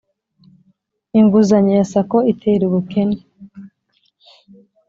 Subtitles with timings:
[1.19, 3.17] inguzanyo ya sacco itera ubukene